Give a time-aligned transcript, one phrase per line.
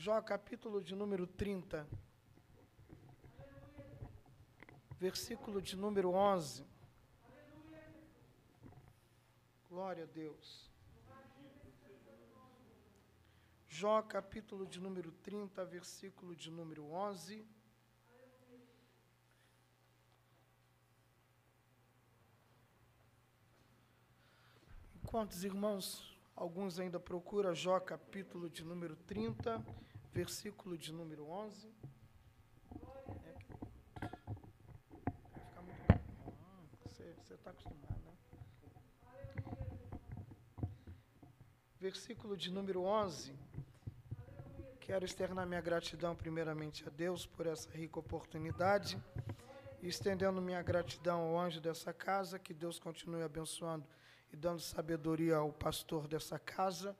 [0.00, 1.84] Jó, capítulo de número 30,
[5.00, 6.64] versículo de número 11.
[9.68, 10.70] Glória a Deus.
[13.66, 17.44] Jó, capítulo de número 30, versículo de número 11.
[25.04, 29.60] Quantos irmãos Alguns ainda procuram Jó, capítulo de número 30,
[30.18, 31.72] versículo de número 11.
[33.24, 33.36] É,
[34.00, 34.10] ah,
[36.84, 38.16] Você está acostumado, né?
[41.78, 43.32] Versículo de número 11.
[44.80, 49.00] Quero externar minha gratidão primeiramente a Deus por essa rica oportunidade
[49.80, 53.86] estendendo minha gratidão ao anjo dessa casa, que Deus continue abençoando
[54.32, 56.96] e dando sabedoria ao pastor dessa casa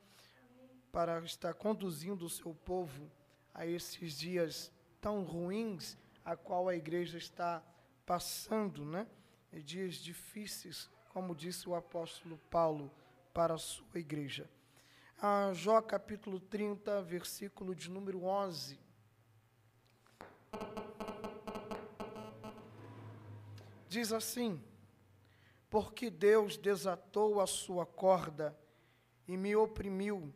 [0.93, 3.11] para estar conduzindo o seu povo
[3.55, 7.63] a esses dias tão ruins a qual a igreja está
[8.05, 9.07] passando, né?
[9.53, 12.91] E dias difíceis, como disse o apóstolo Paulo
[13.33, 14.49] para a sua igreja.
[15.21, 18.79] A Jó capítulo 30, versículo de número 11.
[23.89, 24.63] Diz assim:
[25.71, 28.59] porque Deus desatou a sua corda
[29.27, 30.33] e me oprimiu,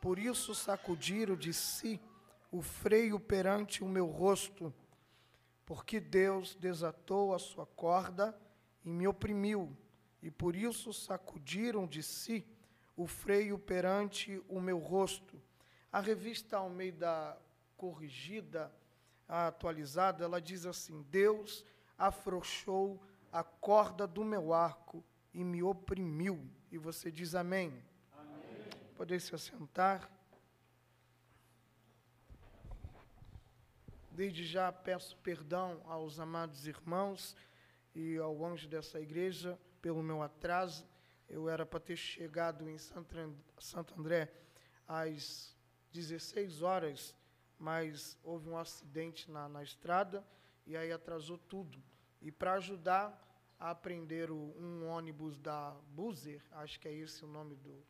[0.00, 2.00] por isso sacudiram de si
[2.50, 4.72] o freio perante o meu rosto,
[5.64, 8.36] porque Deus desatou a sua corda
[8.84, 9.76] e me oprimiu,
[10.22, 12.44] e por isso sacudiram de si
[12.96, 15.40] o freio perante o meu rosto.
[15.92, 17.36] A revista Almeida
[17.76, 18.72] Corrigida,
[19.26, 21.64] atualizada, ela diz assim: Deus
[21.96, 23.00] afrouxou
[23.32, 26.50] a corda do meu arco e me oprimiu.
[26.70, 27.82] E você diz amém.
[29.00, 30.10] Poder se assentar.
[34.10, 37.34] Desde já peço perdão aos amados irmãos
[37.94, 40.86] e ao anjo dessa igreja pelo meu atraso.
[41.30, 44.30] Eu era para ter chegado em Santo André
[44.86, 45.56] às
[45.92, 47.16] 16 horas,
[47.58, 50.22] mas houve um acidente na, na estrada
[50.66, 51.82] e aí atrasou tudo.
[52.20, 53.18] E para ajudar
[53.58, 57.82] a aprender o, um ônibus da Buzer, acho que é esse o nome do.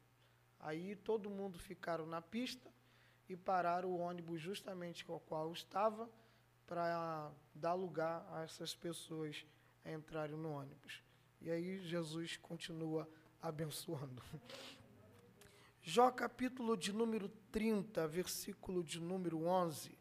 [0.60, 2.71] Aí todo mundo ficaram na pista
[3.28, 6.09] e pararam o ônibus justamente com o qual eu estava
[6.66, 9.44] para dar lugar a essas pessoas
[9.84, 11.03] entrarem no ônibus.
[11.41, 13.09] E aí Jesus continua
[13.41, 14.22] abençoando.
[15.82, 19.98] Jó capítulo de número 30, versículo de número 11.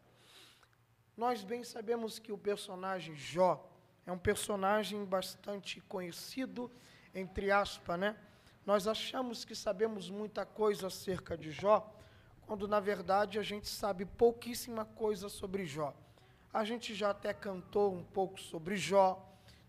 [1.16, 3.66] Nós bem sabemos que o personagem Jó
[4.04, 6.70] é um personagem bastante conhecido,
[7.14, 8.16] entre aspas, né?
[8.66, 11.90] Nós achamos que sabemos muita coisa acerca de Jó,
[12.46, 15.94] quando na verdade a gente sabe pouquíssima coisa sobre Jó.
[16.52, 19.26] A gente já até cantou um pouco sobre Jó,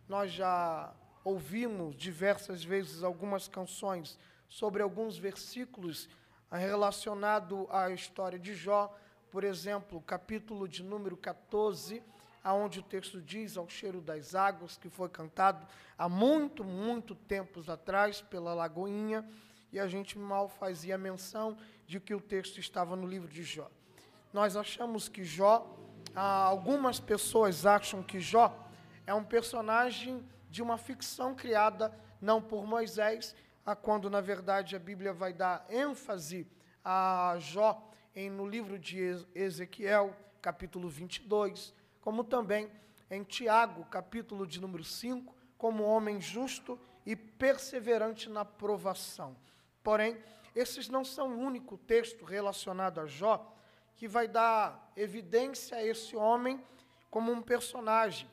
[0.10, 0.94] nós já
[1.24, 4.20] ouvimos diversas vezes algumas canções
[4.50, 6.10] sobre alguns versículos
[6.52, 8.94] relacionados à história de Jó,
[9.32, 12.04] por exemplo, capítulo de número 14,
[12.44, 15.66] aonde o texto diz ao cheiro das águas, que foi cantado
[15.98, 19.28] há muito, muito tempos atrás pela Lagoinha,
[19.72, 21.58] e a gente mal fazia menção
[21.88, 23.70] de que o texto estava no livro de Jó.
[24.34, 25.78] Nós achamos que Jó,
[26.16, 28.68] algumas pessoas acham que Jó
[29.06, 33.36] é um personagem de uma ficção criada não por Moisés,
[33.82, 36.48] quando na verdade a Bíblia vai dar ênfase
[36.84, 42.70] a Jó em, no livro de Ezequiel, capítulo 22, como também
[43.10, 49.36] em Tiago, capítulo de número 5, como homem justo e perseverante na provação.
[49.84, 50.18] Porém,
[50.56, 53.54] esses não são o único texto relacionado a Jó
[53.96, 56.62] que vai dar evidência a esse homem
[57.10, 58.30] como um personagem.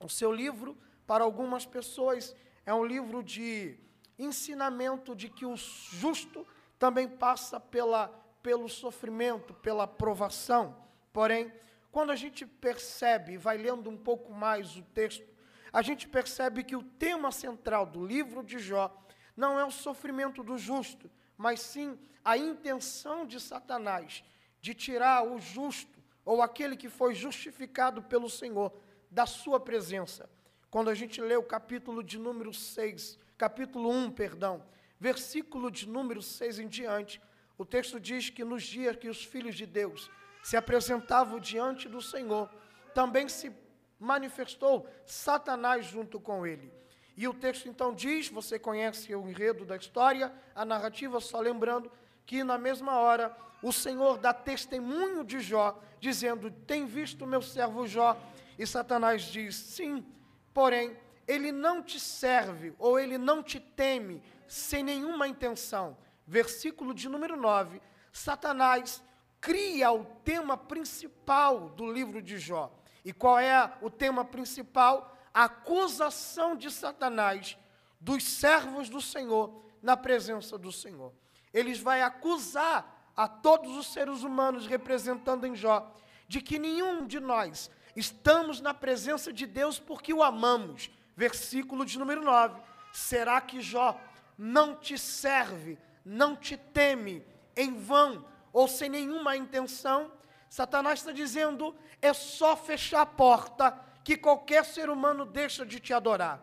[0.00, 0.76] O seu livro,
[1.06, 2.34] para algumas pessoas,
[2.64, 3.78] é um livro de
[4.18, 6.46] ensinamento de que o justo
[6.78, 8.08] também passa pela,
[8.42, 10.76] pelo sofrimento, pela provação.
[11.12, 11.52] Porém,
[11.96, 15.26] quando a gente percebe, vai lendo um pouco mais o texto,
[15.72, 18.94] a gente percebe que o tema central do livro de Jó
[19.34, 24.22] não é o sofrimento do justo, mas sim a intenção de Satanás
[24.60, 28.78] de tirar o justo, ou aquele que foi justificado pelo Senhor,
[29.10, 30.28] da sua presença.
[30.70, 34.62] Quando a gente lê o capítulo de número 6, capítulo 1, perdão,
[35.00, 37.22] versículo de número 6 em diante,
[37.56, 40.10] o texto diz que nos dias que os filhos de Deus
[40.46, 42.48] se apresentavam diante do Senhor,
[42.94, 43.52] também se
[43.98, 46.72] manifestou Satanás junto com ele.
[47.16, 51.90] E o texto então diz, você conhece o enredo da história, a narrativa, só lembrando,
[52.24, 57.84] que na mesma hora o Senhor dá testemunho de Jó, dizendo: Tem visto meu servo
[57.84, 58.16] Jó?
[58.56, 60.06] E Satanás diz: Sim,
[60.54, 60.96] porém,
[61.26, 65.98] ele não te serve ou ele não te teme sem nenhuma intenção.
[66.24, 67.82] Versículo de número 9.
[68.12, 69.02] Satanás
[69.40, 72.72] cria o tema principal do livro de Jó.
[73.04, 75.16] E qual é o tema principal?
[75.32, 77.56] A acusação de Satanás
[78.00, 81.12] dos servos do Senhor na presença do Senhor.
[81.52, 85.94] Eles vai acusar a todos os seres humanos representando em Jó
[86.28, 90.90] de que nenhum de nós estamos na presença de Deus porque o amamos.
[91.16, 92.60] Versículo de número 9.
[92.92, 93.98] Será que Jó
[94.36, 97.24] não te serve, não te teme
[97.56, 98.24] em vão
[98.56, 100.10] ou sem nenhuma intenção?
[100.48, 105.92] Satanás está dizendo: é só fechar a porta que qualquer ser humano deixa de te
[105.92, 106.40] adorar.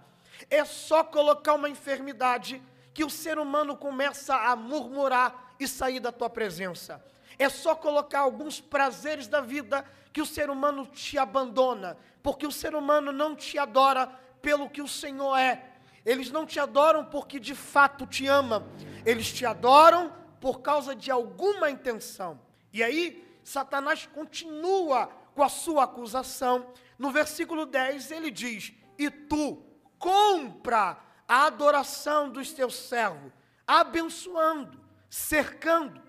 [0.47, 2.61] É só colocar uma enfermidade
[2.93, 7.03] que o ser humano começa a murmurar e sair da tua presença.
[7.39, 12.51] É só colocar alguns prazeres da vida que o ser humano te abandona, porque o
[12.51, 14.05] ser humano não te adora
[14.39, 15.63] pelo que o Senhor é.
[16.05, 18.63] Eles não te adoram porque de fato te amam.
[19.03, 22.37] Eles te adoram por causa de alguma intenção.
[22.73, 26.67] E aí, Satanás continua com a sua acusação.
[26.99, 29.63] No versículo 10, ele diz: E tu
[29.97, 33.31] compra a adoração dos teus servos,
[33.65, 34.77] abençoando,
[35.09, 36.01] cercando.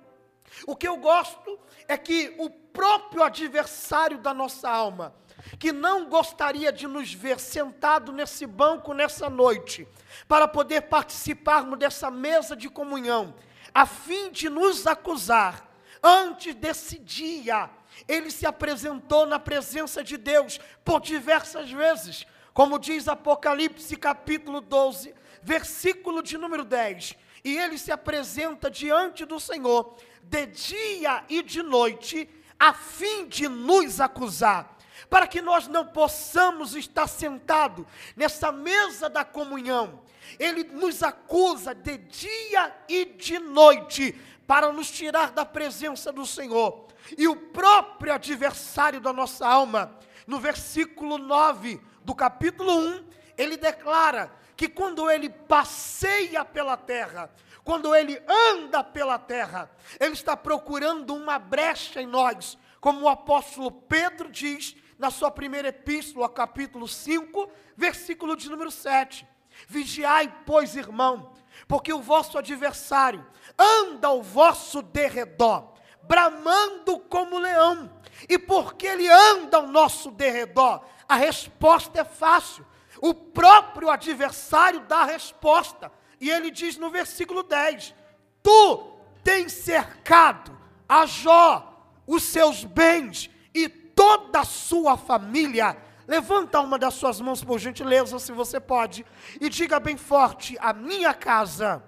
[0.67, 1.57] O que eu gosto
[1.87, 5.15] é que o próprio adversário da nossa alma,
[5.61, 9.87] que não gostaria de nos ver sentado nesse banco nessa noite,
[10.27, 13.33] para poder participarmos dessa mesa de comunhão,
[13.75, 15.69] a fim de nos acusar,
[16.01, 17.69] antes desse dia,
[18.07, 25.13] ele se apresentou na presença de Deus por diversas vezes, como diz Apocalipse capítulo 12,
[25.43, 27.17] versículo de número 10.
[27.45, 32.29] E ele se apresenta diante do Senhor de dia e de noite,
[32.59, 34.79] a fim de nos acusar,
[35.11, 37.85] para que nós não possamos estar sentados
[38.17, 40.01] nessa mesa da comunhão.
[40.39, 44.15] Ele nos acusa de dia e de noite,
[44.47, 46.87] para nos tirar da presença do Senhor.
[47.17, 53.05] E o próprio adversário da nossa alma, no versículo 9 do capítulo 1,
[53.37, 57.31] ele declara que quando ele passeia pela terra,
[57.65, 63.71] quando ele anda pela terra, ele está procurando uma brecha em nós, como o apóstolo
[63.71, 69.27] Pedro diz na sua primeira epístola, capítulo 5, versículo de número 7.
[69.69, 71.33] Vigiai, pois, irmão,
[71.67, 73.25] porque o vosso adversário
[73.59, 75.73] anda ao vosso derredor,
[76.03, 77.91] bramando como leão.
[78.29, 80.85] E porque ele anda ao nosso derredor?
[81.09, 82.65] A resposta é fácil.
[83.01, 85.93] O próprio adversário dá a resposta.
[86.21, 87.95] E ele diz no versículo 10:
[88.43, 90.57] Tu tens cercado
[90.89, 95.77] a Jó, os seus bens e toda a sua família.
[96.07, 99.07] Levanta uma das suas mãos, por gentileza, se você pode,
[99.41, 101.83] e diga bem forte: A minha casa,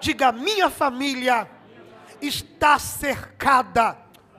[0.00, 1.48] diga, a minha família
[2.20, 3.96] está cercada.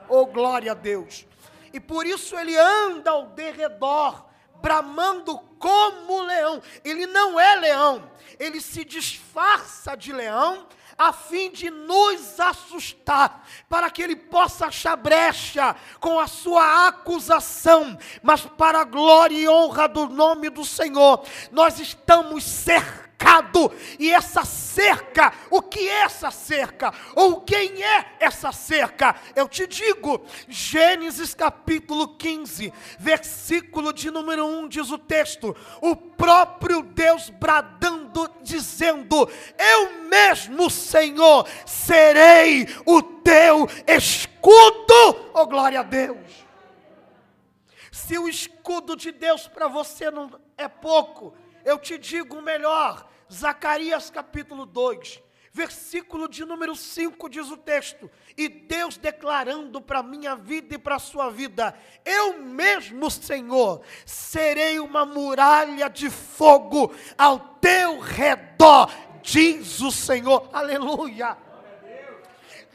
[0.08, 1.26] Oh, glória a Deus.
[1.72, 4.26] E por isso ele anda ao derredor,
[4.62, 6.62] bramando como leão.
[6.84, 13.90] Ele não é leão, ele se disfarça de leão a fim de nos assustar, para
[13.90, 19.88] que ele possa achar brecha com a sua acusação, mas para a glória e honra
[19.88, 23.03] do nome do Senhor, nós estamos cercados
[23.98, 26.92] E essa cerca, o que é essa cerca?
[27.14, 29.16] Ou quem é essa cerca?
[29.34, 36.82] Eu te digo, Gênesis capítulo 15, versículo de número 1 diz o texto: o próprio
[36.82, 39.28] Deus bradando, dizendo:
[39.58, 45.30] Eu mesmo, Senhor, serei o teu escudo.
[45.32, 46.44] Oh, glória a Deus!
[47.90, 54.10] Se o escudo de Deus para você não é pouco, eu te digo melhor, Zacarias
[54.10, 60.74] capítulo 2, versículo de número 5 diz o texto: E Deus declarando para minha vida
[60.74, 68.00] e para a sua vida: Eu mesmo, Senhor, serei uma muralha de fogo ao teu
[68.00, 68.90] redor,
[69.22, 70.48] diz o Senhor.
[70.52, 71.36] Aleluia.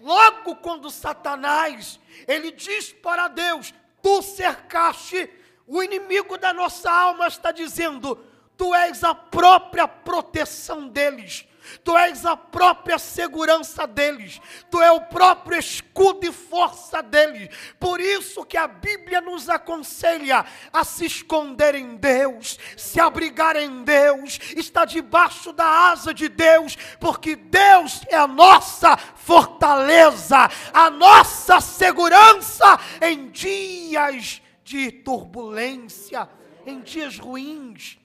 [0.01, 5.29] Logo quando Satanás, ele diz para Deus: Tu cercaste,
[5.67, 8.17] o inimigo da nossa alma está dizendo:
[8.59, 11.47] tu és a própria proteção deles.
[11.81, 14.41] Tu és a própria segurança deles.
[14.69, 17.47] Tu é o próprio escudo e força deles.
[17.79, 23.83] Por isso que a Bíblia nos aconselha a se esconder em Deus, se abrigar em
[23.83, 31.61] Deus, estar debaixo da asa de Deus, porque Deus é a nossa fortaleza, a nossa
[31.61, 36.27] segurança em dias de turbulência,
[36.65, 37.98] em dias ruins.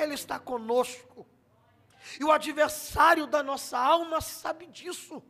[0.00, 1.26] Ele está conosco.
[2.18, 5.22] E o adversário da nossa alma sabe disso.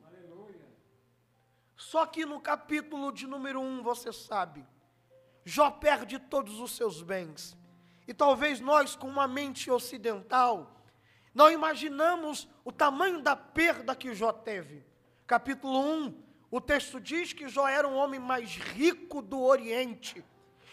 [1.77, 4.65] Só que no capítulo de número 1, você sabe,
[5.45, 7.57] Jó perde todos os seus bens.
[8.07, 10.77] E talvez nós, com uma mente ocidental,
[11.35, 14.85] não imaginamos o tamanho da perda que Jó teve.
[15.27, 20.25] Capítulo 1, o texto diz que Jó era um homem mais rico do Oriente.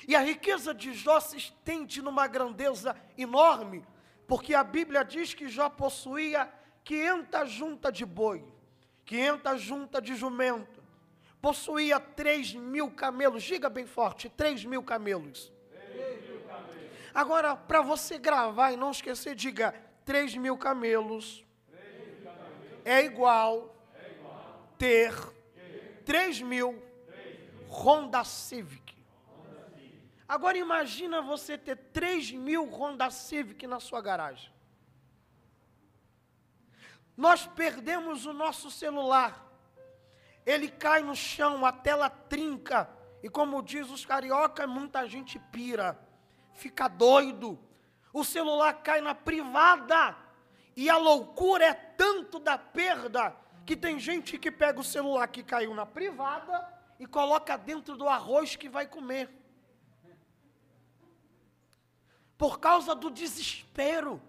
[0.05, 3.85] E a riqueza de Jó se estende numa grandeza enorme
[4.27, 6.51] porque a Bíblia diz que Jó possuía
[6.83, 8.43] 500 juntas de boi,
[9.05, 10.83] 500 juntas de jumento,
[11.41, 15.51] possuía 3 mil camelos, diga bem forte, 3 mil camelos.
[17.13, 19.73] Agora, para você gravar e não esquecer, diga
[20.03, 21.43] 3 mil camelos,
[22.83, 23.75] é igual,
[24.77, 25.13] ter
[26.05, 26.81] 3 mil
[27.69, 28.86] Honda Civic.
[30.27, 34.51] Agora imagina você ter 3 mil Honda Civic na sua garagem.
[37.15, 39.45] Nós perdemos o nosso celular.
[40.45, 42.89] Ele cai no chão, a tela trinca.
[43.23, 45.97] E como diz os carioca, muita gente pira.
[46.53, 47.57] Fica doido.
[48.11, 50.15] O celular cai na privada.
[50.75, 55.41] E a loucura é tanto da perda que tem gente que pega o celular que
[55.41, 56.67] caiu na privada
[56.99, 59.29] e coloca dentro do arroz que vai comer
[62.37, 64.21] por causa do desespero.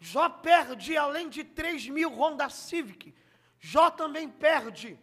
[0.00, 3.14] Jó perde, além de 3 mil Honda Civic,
[3.60, 4.98] Jó também perde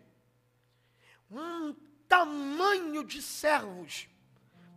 [1.30, 1.74] um
[2.08, 4.08] tamanho de servos.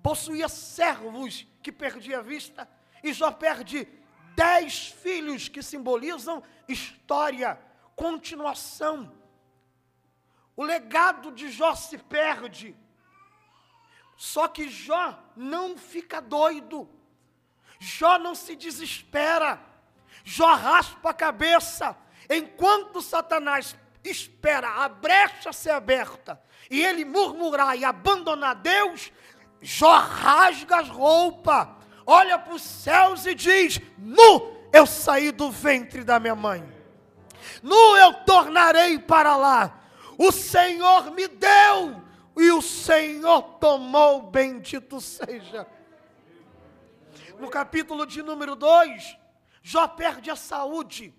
[0.02, 2.69] Possuía servos que perdia a vista,
[3.02, 3.87] e Jó perde
[4.35, 7.61] dez filhos que simbolizam história,
[7.95, 9.12] continuação.
[10.57, 12.76] O legado de Jó se perde.
[14.18, 16.90] Só que Jó não fica doido.
[17.78, 19.60] Jó não se desespera.
[20.25, 21.96] Jó raspa a cabeça.
[22.28, 29.12] Enquanto Satanás espera a brecha ser aberta e ele murmurar e abandonar Deus,
[29.62, 31.68] Jó rasga as roupas,
[32.04, 36.68] olha para os céus e diz: Nu eu saí do ventre da minha mãe,
[37.62, 39.78] nu eu tornarei para lá.
[40.18, 42.07] O Senhor me deu
[42.40, 45.66] e o Senhor tomou, bendito seja.
[47.38, 49.16] No capítulo de número 2,
[49.62, 51.14] Jó perde a saúde.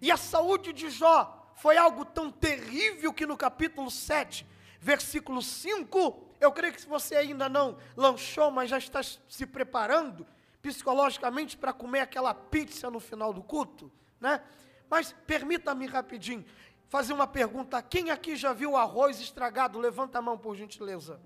[0.00, 4.46] E a saúde de Jó foi algo tão terrível que no capítulo 7,
[4.80, 10.26] versículo 5, eu creio que se você ainda não lanchou, mas já está se preparando
[10.62, 14.42] psicologicamente para comer aquela pizza no final do culto, né?
[14.88, 16.44] Mas permita-me rapidinho
[16.90, 17.80] fazer uma pergunta.
[17.80, 19.78] Quem aqui já viu arroz estragado?
[19.78, 21.20] Levanta a mão, por gentileza.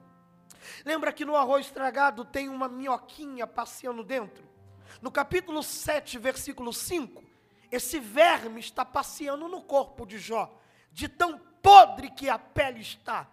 [0.84, 4.44] Lembra que no arroz estragado tem uma minhoquinha passeando dentro?
[5.00, 7.24] No capítulo 7, versículo 5,
[7.72, 10.54] esse verme está passeando no corpo de Jó,
[10.92, 13.26] de tão podre que a pele está.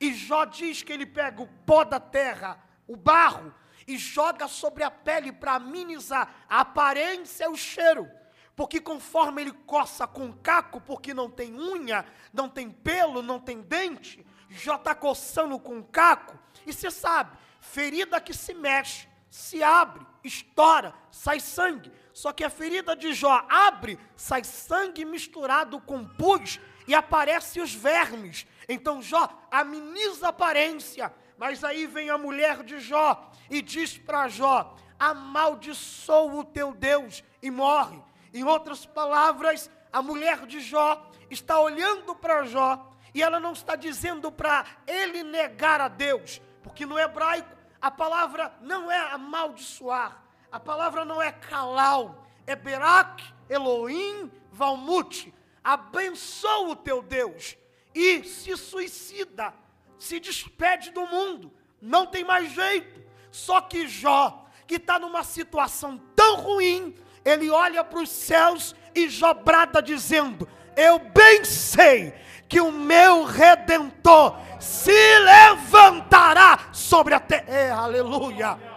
[0.00, 3.54] E Jó diz que ele pega o pó da terra, o barro,
[3.86, 8.10] e joga sobre a pele para amenizar a aparência e o cheiro
[8.56, 13.60] porque conforme ele coça com caco, porque não tem unha, não tem pelo, não tem
[13.60, 20.06] dente, já está coçando com caco, e você sabe, ferida que se mexe, se abre,
[20.24, 21.92] estoura, sai sangue.
[22.12, 26.58] Só que a ferida de Jó abre, sai sangue misturado com pus
[26.88, 28.46] e aparecem os vermes.
[28.66, 31.12] Então Jó ameniza a aparência.
[31.36, 37.22] Mas aí vem a mulher de Jó e diz para Jó: amaldiçoa o teu Deus
[37.42, 38.02] e morre.
[38.32, 43.76] Em outras palavras, a mulher de Jó está olhando para Jó e ela não está
[43.76, 50.60] dizendo para ele negar a Deus, porque no hebraico a palavra não é amaldiçoar, a
[50.60, 57.56] palavra não é calau, é berak, Elohim, valmute, abençoa o teu Deus
[57.94, 59.54] e se suicida,
[59.98, 63.02] se despede do mundo, não tem mais jeito.
[63.30, 66.94] Só que Jó, que está numa situação tão ruim,
[67.26, 72.14] ele olha para os céus e jobrada dizendo: Eu bem sei
[72.48, 77.44] que o meu redentor se levantará sobre a terra.
[77.48, 78.75] É, aleluia.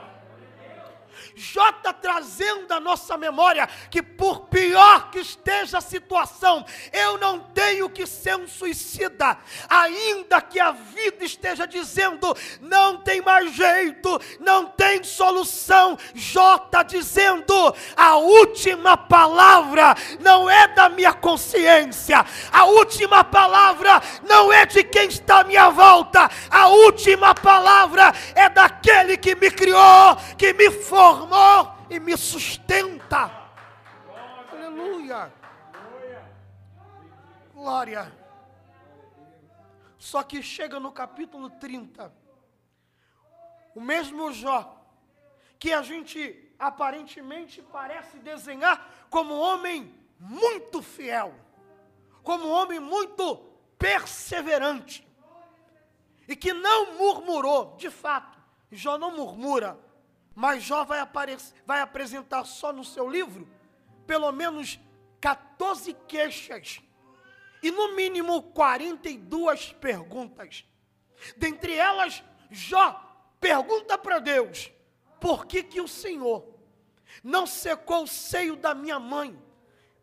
[1.40, 7.90] Está trazendo a nossa memória que, por pior que esteja a situação, eu não tenho
[7.90, 9.38] que ser um suicida,
[9.70, 15.98] ainda que a vida esteja dizendo não tem mais jeito, não tem solução.
[16.14, 17.54] Está dizendo:
[17.96, 25.08] a última palavra não é da minha consciência, a última palavra não é de quem
[25.08, 31.29] está à minha volta, a última palavra é daquele que me criou, que me formou
[31.90, 33.32] e me sustenta.
[34.52, 35.34] Aleluia.
[37.54, 38.12] Glória.
[39.98, 42.14] Só que chega no capítulo 30,
[43.76, 44.76] o mesmo Jó,
[45.58, 51.34] que a gente aparentemente parece desenhar como um homem muito fiel,
[52.24, 53.38] como um homem muito
[53.78, 55.06] perseverante,
[56.28, 58.38] e que não murmurou, de fato,
[58.72, 59.78] Jó não murmura,
[60.36, 63.48] mas Jó vai, aparecer, vai apresentar só no seu livro
[64.06, 64.80] pelo menos
[65.22, 66.82] 14 queixas
[67.62, 70.66] e no mínimo 42 perguntas.
[71.38, 73.00] Dentre elas, Jó
[73.40, 74.72] pergunta para Deus:
[75.20, 76.48] por que, que o Senhor
[77.24, 79.38] não secou o seio da minha mãe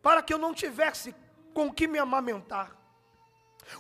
[0.03, 1.15] para que eu não tivesse
[1.55, 2.77] com que me amamentar?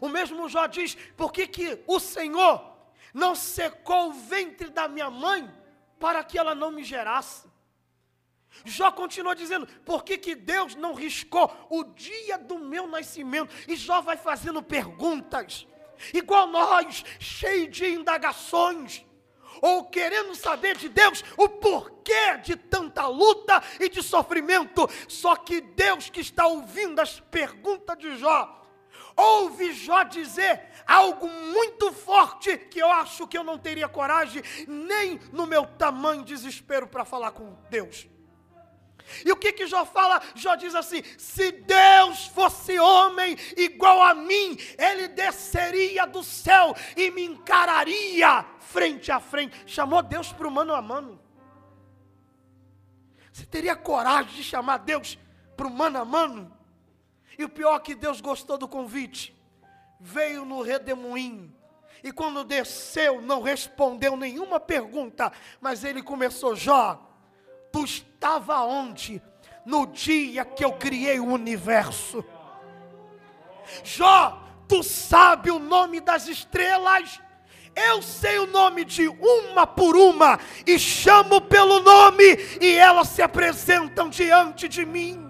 [0.00, 2.76] O mesmo Jó diz: por que, que o Senhor
[3.12, 5.48] não secou o ventre da minha mãe
[5.98, 7.46] para que ela não me gerasse?
[8.64, 13.54] Jó continua dizendo: por que, que Deus não riscou o dia do meu nascimento?
[13.68, 15.66] E Jó vai fazendo perguntas,
[16.14, 19.04] igual nós, cheio de indagações,
[19.60, 24.88] ou querendo saber de Deus o porquê de tanta luta e de sofrimento.
[25.08, 28.62] Só que Deus que está ouvindo as perguntas de Jó,
[29.16, 35.18] ouve Jó dizer algo muito forte que eu acho que eu não teria coragem, nem
[35.32, 38.06] no meu tamanho desespero para falar com Deus.
[39.24, 40.20] E o que que Jó fala?
[40.34, 47.10] Jó diz assim: se Deus fosse homem igual a mim, ele desceria do céu e
[47.10, 49.56] me encararia frente a frente.
[49.66, 51.20] Chamou Deus para o mano a mano.
[53.32, 55.18] Você teria coragem de chamar Deus
[55.56, 56.55] para o mano a mano?
[57.38, 59.36] E o pior é que Deus gostou do convite.
[60.00, 61.54] Veio no redemoinho.
[62.02, 65.32] E quando desceu, não respondeu nenhuma pergunta.
[65.60, 67.00] Mas ele começou, Jó,
[67.72, 69.22] tu estava onde?
[69.64, 72.24] No dia que eu criei o universo.
[73.82, 77.20] Jó, tu sabe o nome das estrelas?
[77.74, 82.24] Eu sei o nome de uma por uma e chamo pelo nome
[82.58, 85.25] e elas se apresentam diante de mim.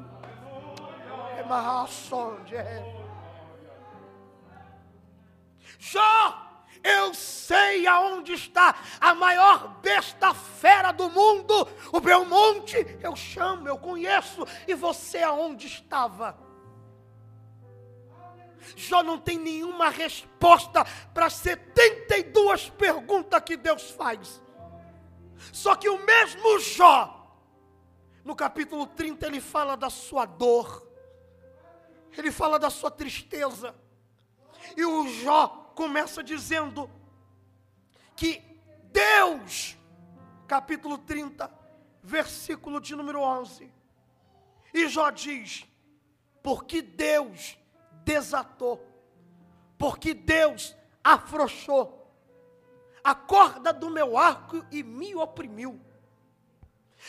[5.79, 6.47] Jó,
[6.83, 12.77] eu sei aonde está a maior besta fera do mundo, o Belmonte.
[13.01, 16.39] Eu chamo, eu conheço, e você aonde estava?
[18.75, 24.43] Jó não tem nenhuma resposta para 72 perguntas que Deus faz.
[25.53, 27.37] Só que o mesmo Jó,
[28.25, 30.86] no capítulo 30, ele fala da sua dor,
[32.17, 33.75] ele fala da sua tristeza.
[34.77, 36.91] E o Jó começa dizendo
[38.15, 38.43] que
[38.93, 39.77] Deus,
[40.47, 41.51] capítulo 30,
[42.03, 43.71] versículo de número 11.
[44.73, 45.67] E Jó diz:
[46.43, 47.59] porque Deus
[48.05, 48.81] desatou,
[49.77, 51.97] porque Deus afrouxou
[53.03, 55.81] a corda do meu arco e me oprimiu.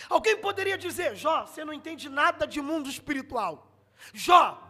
[0.09, 3.71] Alguém poderia dizer, Jó, você não entende nada de mundo espiritual.
[4.13, 4.66] Jó,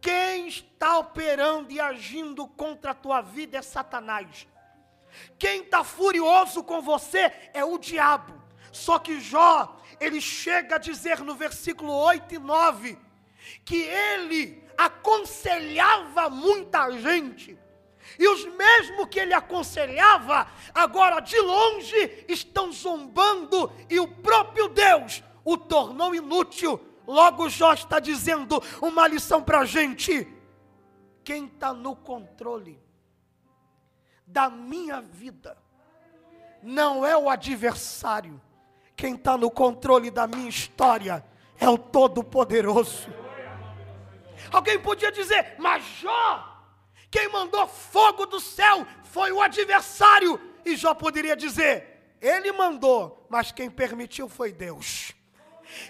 [0.00, 4.46] quem está operando e agindo contra a tua vida é Satanás.
[5.38, 8.34] Quem está furioso com você é o diabo.
[8.70, 12.98] Só que Jó, ele chega a dizer no versículo 8 e 9,
[13.64, 17.58] que ele aconselhava muita gente,
[18.18, 25.22] e os mesmos que ele aconselhava, agora de longe estão zombando, e o próprio Deus
[25.44, 30.28] o tornou inútil Logo, Jó está dizendo uma lição para a gente:
[31.24, 32.78] quem está no controle
[34.26, 35.56] da minha vida
[36.62, 38.38] não é o adversário,
[38.94, 41.24] quem está no controle da minha história
[41.58, 43.08] é o Todo-Poderoso.
[44.52, 46.62] Alguém podia dizer, mas Jó,
[47.10, 53.50] quem mandou fogo do céu foi o adversário, e Jó poderia dizer, ele mandou, mas
[53.50, 55.16] quem permitiu foi Deus.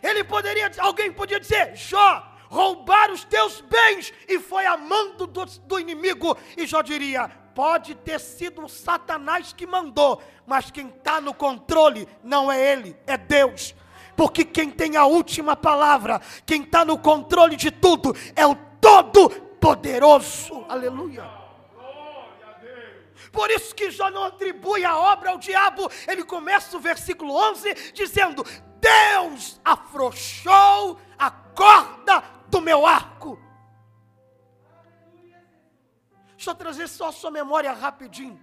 [0.03, 5.45] Ele poderia, alguém podia dizer, Jó, roubar os teus bens e foi a mando do,
[5.45, 6.37] do inimigo.
[6.57, 12.09] E Jó diria, pode ter sido o Satanás que mandou, mas quem está no controle
[12.23, 13.75] não é ele, é Deus.
[14.17, 20.65] porque quem tem a última palavra, quem está no controle de tudo, é o Todo-Poderoso.
[20.69, 21.39] Aleluia.
[23.31, 25.89] Por isso que Jó não atribui a obra ao diabo.
[26.09, 28.45] Ele começa o versículo 11 dizendo:
[28.81, 33.39] Deus afrouxou a corda do meu arco.
[36.47, 38.41] Eu trazer só a sua memória rapidinho.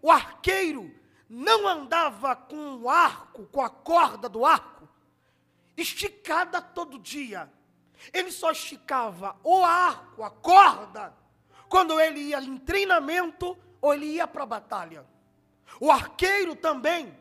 [0.00, 0.94] O arqueiro
[1.28, 4.88] não andava com o arco, com a corda do arco,
[5.76, 7.52] esticada todo dia.
[8.12, 11.12] Ele só esticava o arco, a corda,
[11.68, 15.04] quando ele ia em treinamento ou ele ia para a batalha.
[15.80, 17.16] O arqueiro também,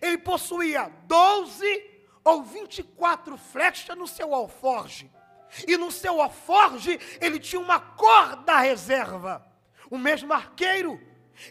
[0.00, 1.90] ele possuía 12
[2.24, 5.10] ou 24 flechas no seu alforge.
[5.66, 9.44] E no seu alforge ele tinha uma corda reserva.
[9.90, 11.00] O mesmo arqueiro,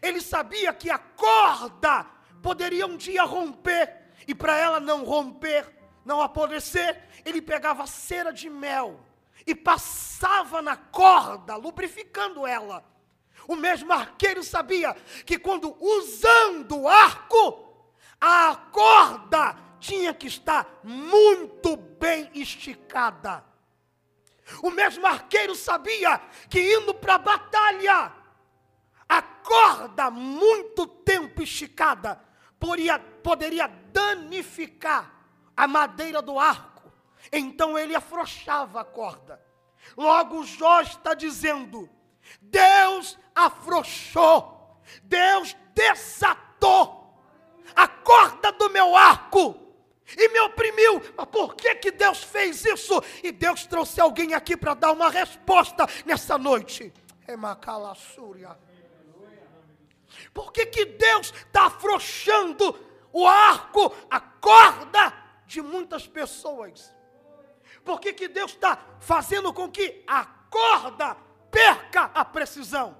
[0.01, 2.05] ele sabia que a corda
[2.41, 3.97] poderia um dia romper.
[4.27, 5.65] E para ela não romper,
[6.05, 9.03] não apodrecer, ele pegava cera de mel
[9.45, 12.85] e passava na corda, lubrificando ela.
[13.47, 17.28] O mesmo arqueiro sabia que quando usando o arco,
[18.19, 23.43] a corda tinha que estar muito bem esticada.
[24.61, 28.11] O mesmo arqueiro sabia que indo para a batalha,
[29.07, 32.19] a corda muito tempo esticada
[32.59, 35.11] poderia, poderia danificar
[35.55, 36.91] a madeira do arco.
[37.31, 39.41] Então ele afrouxava a corda.
[39.95, 41.89] Logo Jó está dizendo:
[42.41, 46.98] Deus afrouxou, Deus desatou
[47.75, 49.55] a corda do meu arco
[50.17, 51.01] e me oprimiu.
[51.15, 53.01] Mas por que, que Deus fez isso?
[53.23, 56.93] E Deus trouxe alguém aqui para dar uma resposta nessa noite.
[57.27, 58.57] Emacalassúria.
[60.33, 62.77] Por que, que Deus está afrouxando
[63.13, 65.13] o arco, a corda
[65.45, 66.93] de muitas pessoas?
[67.83, 71.15] Por que, que Deus está fazendo com que a corda
[71.51, 72.97] perca a precisão.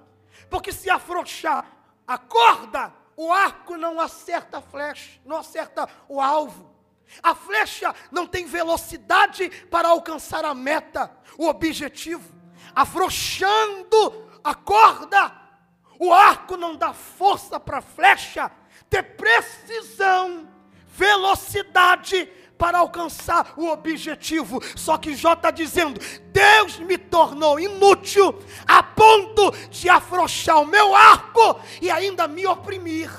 [0.48, 1.64] Porque se afrouxar
[2.06, 6.74] a corda, o arco não acerta a flecha, não acerta o alvo.
[7.22, 12.34] A flecha não tem velocidade para alcançar a meta, o objetivo.
[12.74, 15.36] Afrouxando a corda,
[15.98, 18.50] o arco não dá força para a flecha
[18.88, 20.48] ter precisão,
[20.86, 22.26] velocidade
[22.60, 24.60] para alcançar o objetivo.
[24.76, 30.94] Só que Jó está dizendo: Deus me tornou inútil a ponto de afrouxar o meu
[30.94, 33.10] arco e ainda me oprimir.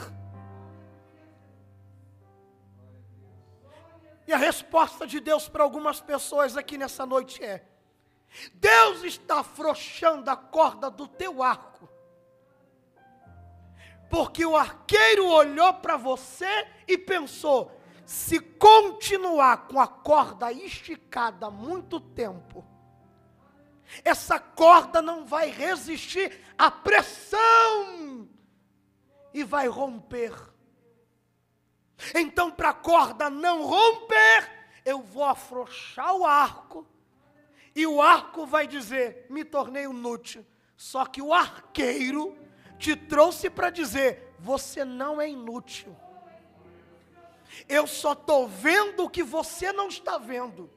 [4.28, 7.66] E a resposta de Deus para algumas pessoas aqui nessa noite é:
[8.54, 11.90] Deus está afrouxando a corda do teu arco.
[14.08, 17.81] Porque o arqueiro olhou para você e pensou:
[18.12, 22.62] se continuar com a corda esticada muito tempo,
[24.04, 28.28] essa corda não vai resistir à pressão
[29.34, 30.34] e vai romper.
[32.14, 36.86] Então, para a corda não romper, eu vou afrouxar o arco,
[37.74, 40.46] e o arco vai dizer: me tornei inútil.
[40.76, 42.38] Só que o arqueiro
[42.78, 45.96] te trouxe para dizer: você não é inútil.
[47.68, 50.70] Eu só estou vendo o que você não está vendo.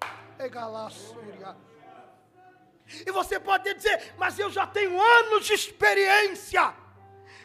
[3.06, 6.74] E você pode dizer, mas eu já tenho anos de experiência.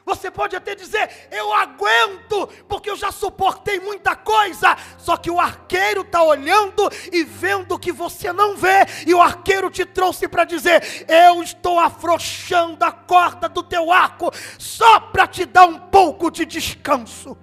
[0.06, 4.76] Você pode até dizer, eu aguento, porque eu já suportei muita coisa.
[4.98, 8.86] Só que o arqueiro está olhando e vendo o que você não vê.
[9.06, 14.32] E o arqueiro te trouxe para dizer: Eu estou afrouxando a corda do teu arco,
[14.58, 17.38] só para te dar um pouco de descanso.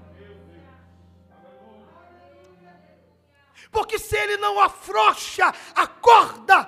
[3.77, 6.67] Porque se ele não afrouxa a corda,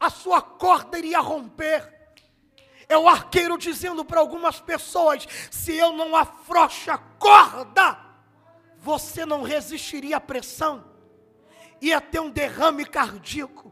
[0.00, 2.16] a sua corda iria romper.
[2.88, 7.98] É o arqueiro dizendo para algumas pessoas: se eu não afrouxo a corda,
[8.78, 10.82] você não resistiria à pressão,
[11.78, 13.70] ia ter um derrame cardíaco,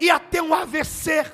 [0.00, 1.24] ia ter um AVC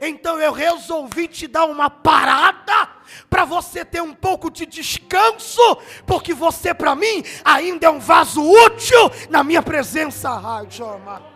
[0.00, 2.88] então eu resolvi te dar uma parada
[3.28, 5.60] para você ter um pouco de descanso,
[6.06, 10.30] porque você para mim ainda é um vaso útil na minha presença.
[10.30, 11.32] Ai, Joma.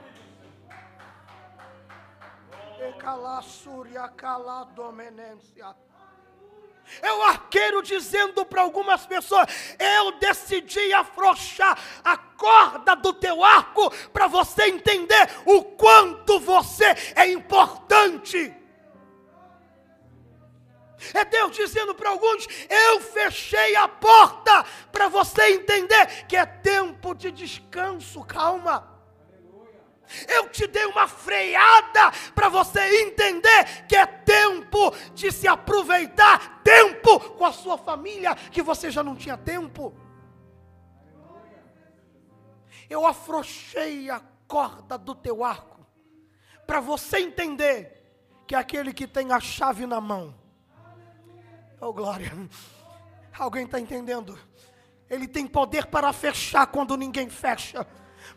[7.02, 9.46] É o arqueiro dizendo para algumas pessoas:
[9.78, 17.26] Eu decidi afrouxar a corda do teu arco para você entender o quanto você é
[17.28, 18.54] importante.
[21.14, 27.14] É Deus dizendo para alguns: eu fechei a porta para você entender que é tempo
[27.14, 28.94] de descanso, calma.
[30.28, 37.18] Eu te dei uma freada para você entender que é tempo de se aproveitar, tempo
[37.18, 40.05] com a sua família, que você já não tinha tempo.
[42.88, 45.84] Eu afrouxei a corda do teu arco,
[46.66, 47.92] para você entender
[48.46, 50.34] que é aquele que tem a chave na mão.
[51.80, 52.32] Oh glória!
[53.38, 54.38] Alguém está entendendo?
[55.10, 57.86] Ele tem poder para fechar quando ninguém fecha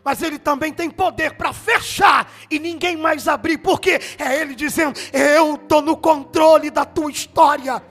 [0.04, 4.98] mas ele também tem poder para fechar e ninguém mais abrir, porque é ele dizendo:
[5.12, 7.82] Eu estou no controle da tua história.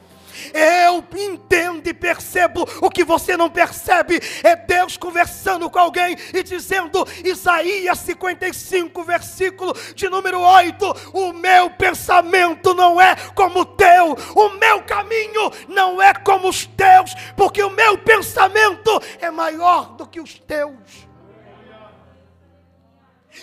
[0.53, 4.19] Eu entendo e percebo o que você não percebe.
[4.43, 11.69] É Deus conversando com alguém e dizendo, Isaías 55, versículo de número 8: O meu
[11.69, 17.63] pensamento não é como o teu, o meu caminho não é como os teus, porque
[17.63, 21.08] o meu pensamento é maior do que os teus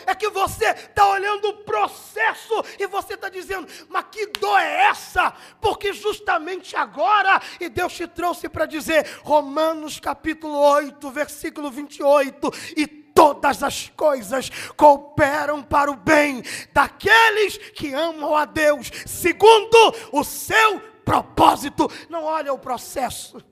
[0.07, 4.85] é que você está olhando o processo e você está dizendo, mas que dor é
[4.85, 5.35] essa?
[5.61, 12.87] Porque justamente agora, e Deus te trouxe para dizer, Romanos capítulo 8, versículo 28, e
[12.87, 16.43] todas as coisas cooperam para o bem
[16.73, 21.91] daqueles que amam a Deus, segundo o seu propósito.
[22.11, 23.43] Não olha o processo,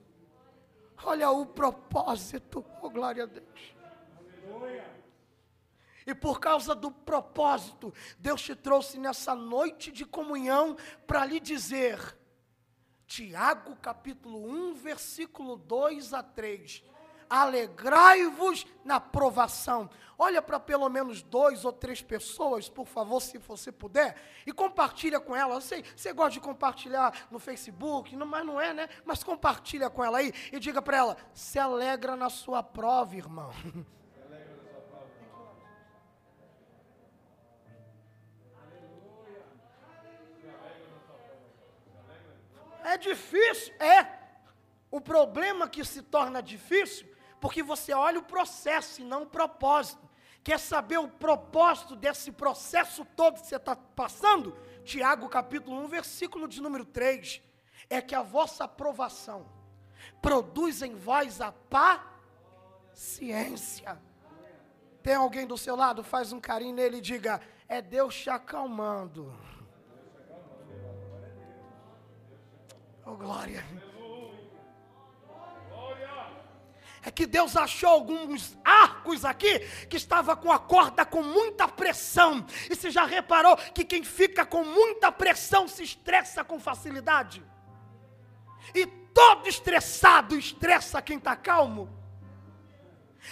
[1.03, 2.63] olha o propósito.
[2.81, 3.74] Oh, glória a Deus.
[6.05, 12.15] E por causa do propósito, Deus te trouxe nessa noite de comunhão para lhe dizer,
[13.07, 16.83] Tiago capítulo 1, versículo 2 a 3.
[17.27, 19.89] Alegrai-vos na provação.
[20.17, 24.15] Olha para pelo menos dois ou três pessoas, por favor, se você puder,
[24.45, 25.55] e compartilha com ela.
[25.55, 28.89] Eu sei, você gosta de compartilhar no Facebook, mas não é, né?
[29.03, 33.51] Mas compartilha com ela aí e diga para ela: se alegra na sua prova, irmão.
[42.95, 44.07] É difícil, é.
[44.89, 47.05] O problema que se torna difícil,
[47.41, 50.09] porque você olha o processo e não o propósito.
[50.41, 54.57] Quer saber o propósito desse processo todo que você está passando?
[54.85, 57.41] Tiago capítulo 1, versículo de número 3.
[57.89, 59.45] É que a vossa aprovação
[60.21, 61.51] produz em vós a
[62.93, 64.01] paciência.
[65.03, 66.01] Tem alguém do seu lado?
[66.01, 69.37] Faz um carinho nele e diga: é Deus te acalmando.
[73.05, 73.63] Oh, glória.
[77.03, 82.43] É que Deus achou alguns arcos aqui que estava com a corda com muita pressão.
[82.67, 87.45] E você já reparou que quem fica com muita pressão se estressa com facilidade?
[88.73, 91.95] E todo estressado estressa quem está calmo.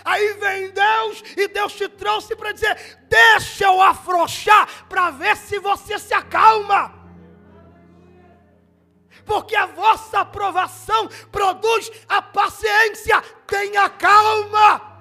[0.06, 5.58] Aí vem Deus e Deus te trouxe para dizer: deixa eu afrouxar para ver se
[5.58, 7.03] você se acalma
[9.26, 13.22] porque a vossa aprovação produz a paciência.
[13.48, 14.94] Tenha calma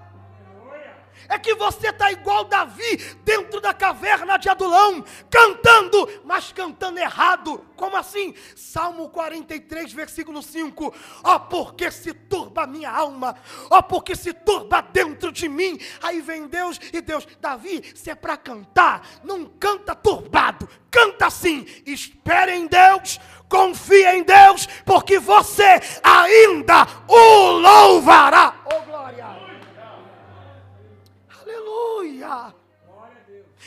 [1.32, 7.66] é que você está igual Davi dentro da caverna de Adulão, cantando, mas cantando errado.
[7.74, 8.34] Como assim?
[8.54, 10.94] Salmo 43, versículo 5.
[11.24, 13.34] Ó, oh, porque se turba a minha alma,
[13.70, 15.78] ó, oh, porque se turba dentro de mim.
[16.02, 21.66] Aí vem Deus e Deus, Davi, se é para cantar, não canta turbado, canta assim.
[21.86, 23.18] Espere em Deus,
[23.52, 28.54] confie em Deus, porque você ainda o louvará.
[28.64, 29.26] Oh, glória!
[31.38, 32.54] Aleluia!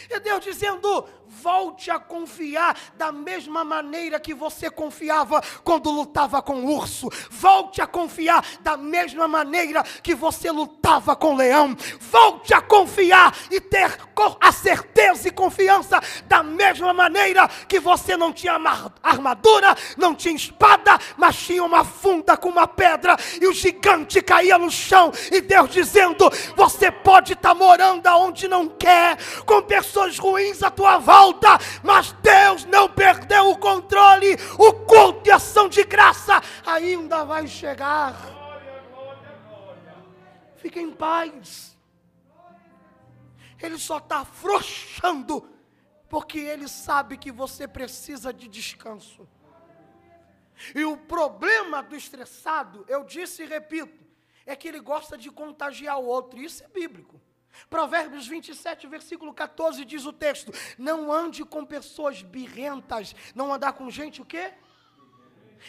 [0.10, 6.55] É Deus dizendo: volte a confiar da mesma maneira que você confiava quando lutava com
[6.55, 7.09] o urso.
[7.29, 11.75] Volte a confiar da mesma maneira que você lutava com o leão.
[11.99, 13.95] Volte a confiar e ter
[14.39, 18.59] a certeza e confiança da mesma maneira que você não tinha
[19.03, 24.57] armadura, não tinha espada, mas tinha uma funda com uma pedra e o gigante caía
[24.57, 25.11] no chão.
[25.31, 30.69] E Deus dizendo: Você pode estar tá morando aonde não quer, com pessoas ruins à
[30.69, 34.36] tua volta volta, mas Deus não perdeu o controle.
[34.60, 38.15] O culto de ação de graça ainda vai chegar.
[40.58, 41.78] Fique em paz.
[43.62, 45.49] Ele só está afrouxando,
[46.10, 49.28] porque ele sabe que você precisa de descanso.
[50.73, 54.04] E o problema do estressado, eu disse e repito,
[54.45, 56.39] é que ele gosta de contagiar o outro.
[56.41, 57.21] Isso é bíblico.
[57.69, 63.89] Provérbios 27, versículo 14 diz o texto: Não ande com pessoas birrentas, não andar com
[63.89, 64.53] gente o quê?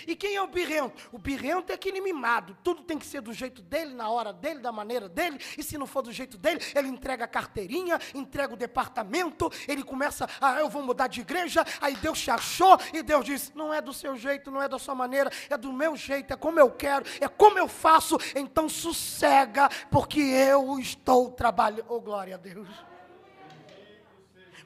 [0.07, 1.09] E quem é o birrento?
[1.13, 2.57] O birrento é aquele mimado.
[2.63, 5.39] Tudo tem que ser do jeito dele, na hora dele, da maneira dele.
[5.57, 9.83] E se não for do jeito dele, ele entrega a carteirinha, entrega o departamento, ele
[9.83, 11.65] começa, ah, eu vou mudar de igreja.
[11.81, 14.79] Aí Deus te achou e Deus diz: não é do seu jeito, não é da
[14.79, 18.19] sua maneira, é do meu jeito, é como eu quero, é como eu faço.
[18.35, 21.87] Então sossega, porque eu estou trabalhando.
[21.89, 22.96] Oh, glória a Deus.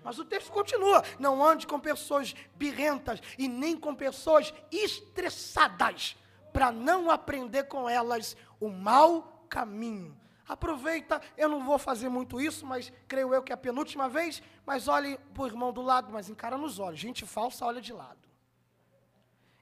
[0.02, 6.16] Mas o texto continua: não ande com pessoas birrentas e nem com pessoas estressadas,
[6.52, 10.18] para não aprender com elas o mau caminho.
[10.48, 14.42] Aproveita, eu não vou fazer muito isso, mas creio eu que é a penúltima vez.
[14.66, 16.98] Mas olhe para o irmão do lado, mas encara nos olhos.
[16.98, 18.18] Gente falsa olha de lado.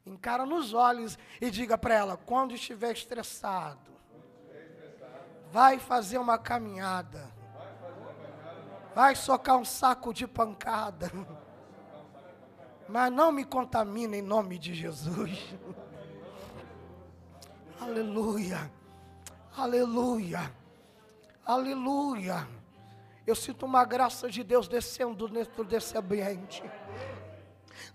[0.07, 3.92] Encara nos olhos e diga para ela: quando estiver estressado,
[5.51, 7.38] vai fazer uma caminhada
[8.98, 11.08] vai socar um saco de pancada.
[12.88, 15.54] Mas não me contamina em nome de Jesus.
[17.80, 18.68] Aleluia.
[19.56, 20.52] Aleluia.
[21.46, 22.48] Aleluia.
[23.24, 26.64] Eu sinto uma graça de Deus descendo dentro desse ambiente.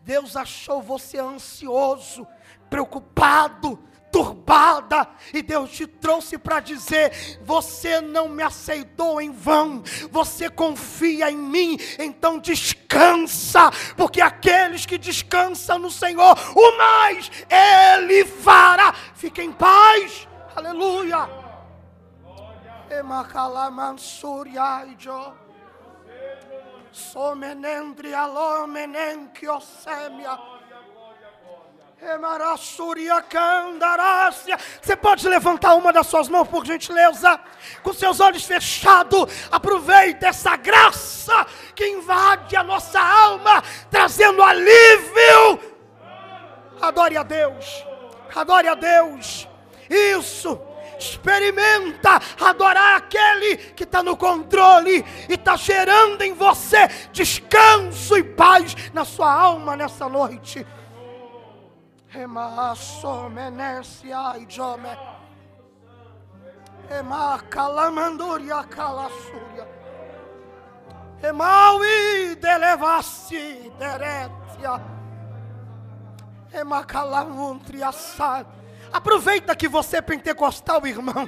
[0.03, 2.25] Deus achou você ansioso,
[2.69, 3.77] preocupado,
[4.13, 11.31] turbada, e Deus te trouxe para dizer: você não me aceitou em vão, você confia
[11.31, 18.93] em mim, então descansa, porque aqueles que descansam no Senhor, o mais Ele fará.
[19.15, 21.27] Fique em paz, aleluia.
[26.91, 30.52] Somenendri alomenenquiosemia.
[34.81, 37.39] Você pode levantar uma das suas mãos, por gentileza,
[37.81, 39.31] com seus olhos fechados.
[39.49, 45.59] Aproveita essa graça que invade a nossa alma, trazendo alívio.
[46.81, 47.85] Adore a Deus,
[48.35, 49.47] adore a Deus.
[49.89, 50.59] Isso.
[50.99, 58.75] Experimenta adorar aquele que está no controle e está gerando em você descanso e paz
[58.93, 60.65] na sua alma nessa noite.
[62.15, 64.97] Ema somenesia ijome.
[66.89, 69.67] Ema kalamanduria kalasuria.
[71.23, 74.79] Emaui delevasi deretia.
[76.53, 78.45] Ema kalamuntria sad.
[78.91, 81.27] Aproveita que você é pentecostal, irmão.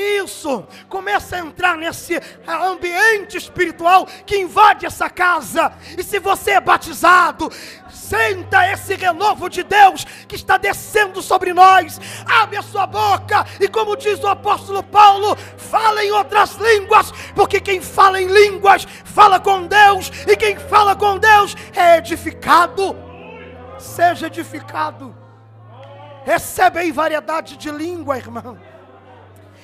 [0.00, 5.72] Isso, começa a entrar nesse ambiente espiritual que invade essa casa.
[5.96, 7.50] E se você é batizado,
[7.90, 12.00] senta esse renovo de Deus que está descendo sobre nós.
[12.26, 17.60] Abre a sua boca e, como diz o apóstolo Paulo, fala em outras línguas, porque
[17.60, 22.96] quem fala em línguas fala com Deus, e quem fala com Deus é edificado.
[23.78, 25.14] Seja edificado.
[26.24, 28.58] Recebe aí variedade de língua, irmão.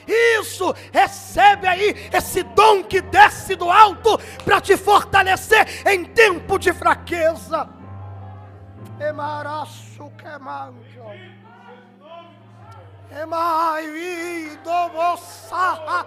[0.06, 6.72] Isso, recebe aí esse dom que desce do alto para te fortalecer em tempo de
[6.72, 7.68] fraqueza.
[9.00, 11.06] Emaraço quemanjo.
[13.10, 16.06] Emai do moçarra.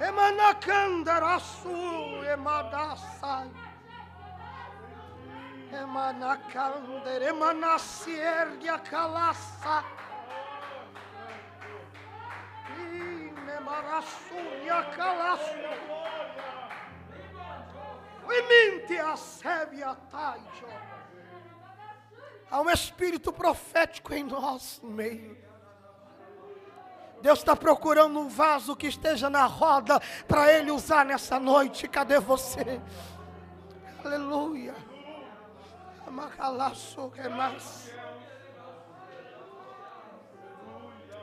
[0.00, 1.68] Emanacandaraçu
[2.32, 3.50] emadaçai.
[5.72, 9.84] Emanacander, emanaciergia calaça.
[13.66, 15.56] Inemaraçuia calaço.
[22.48, 25.36] Há um espírito profético em nosso meio.
[27.20, 31.88] Deus está procurando um vaso que esteja na roda para Ele usar nessa noite.
[31.88, 32.80] Cadê você?
[34.04, 34.76] Aleluia.
[36.06, 37.90] Amacalaço que mais.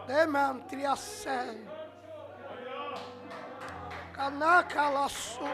[0.06, 1.73] Demantriacé.
[4.16, 5.50] Canacalaço.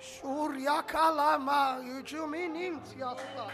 [0.00, 3.46] Surya kalama yujuminintiasa.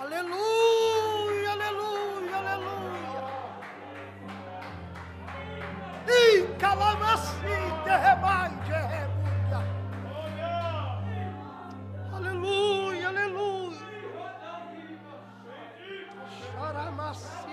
[0.00, 3.22] Aleluia, aleluia, aleluia.
[6.08, 7.54] E calamasi
[7.84, 9.60] derrebai derrebuia.
[12.16, 13.86] Aleluia, aleluia.
[16.54, 17.51] Charamasi.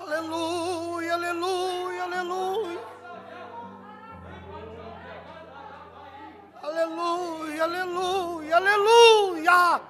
[0.00, 2.80] Aleluia, aleluia, aleluia.
[6.62, 9.80] Aleluia, Aleluia, aleluia.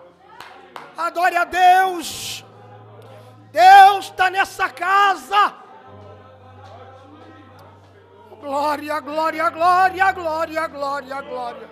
[0.99, 2.45] Adore a Deus.
[3.51, 5.62] Deus está nessa casa.
[8.43, 11.71] Glória, glória, glória, glória, glória, glória.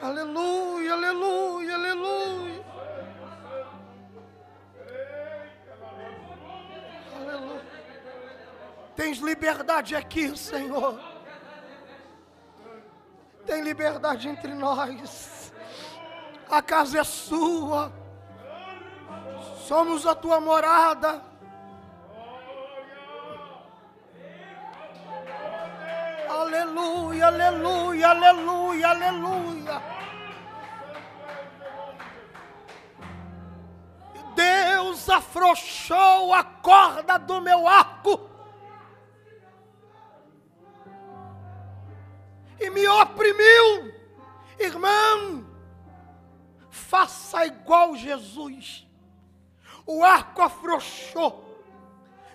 [0.00, 2.64] Aleluia, aleluia, aleluia.
[7.16, 7.66] Aleluia.
[8.94, 11.00] Tens liberdade aqui, Senhor.
[13.44, 15.52] Tem liberdade entre nós.
[16.48, 17.92] A casa é sua.
[19.68, 21.22] Somos a tua morada.
[26.26, 29.82] Aleluia, aleluia, aleluia, aleluia.
[34.34, 38.26] Deus afrouxou a corda do meu arco
[42.58, 43.94] e me oprimiu.
[44.58, 45.46] Irmão,
[46.70, 48.87] faça igual Jesus.
[49.90, 51.42] O arco afrouxou,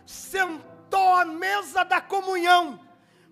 [0.07, 2.79] sentou à mesa da comunhão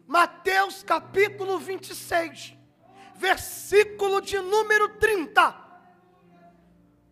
[0.06, 2.56] Mateus capítulo 26,
[3.16, 5.56] versículo de número 30.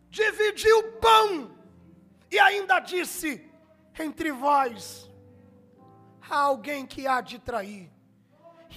[0.07, 1.57] Dividiu o pão
[2.29, 3.43] e ainda disse:
[3.99, 5.09] Entre vós
[6.29, 7.91] há alguém que há de trair.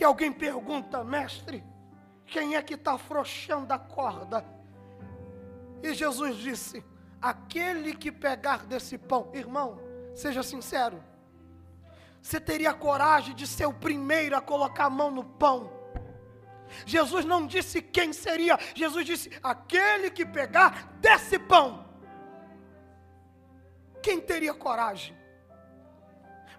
[0.01, 1.63] E alguém pergunta, mestre,
[2.25, 4.43] quem é que está afrouxando a corda?
[5.83, 6.83] E Jesus disse:
[7.23, 9.81] Aquele que pegar desse pão, irmão,
[10.15, 11.03] seja sincero
[12.23, 15.73] você teria coragem de ser o primeiro a colocar a mão no pão?
[16.87, 21.85] Jesus não disse quem seria, Jesus disse: aquele que pegar desse pão.
[24.01, 25.17] Quem teria coragem?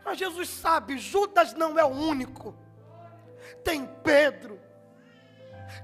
[0.04, 2.54] Mas Jesus sabe, Judas não é o único.
[3.64, 4.60] Tem Pedro,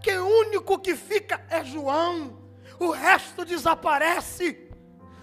[0.01, 2.37] que o único que fica é João,
[2.77, 4.68] o resto desaparece.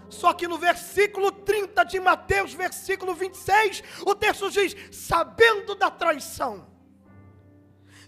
[0.09, 6.67] Só que no versículo 30 de Mateus, versículo 26, o texto diz: sabendo da traição,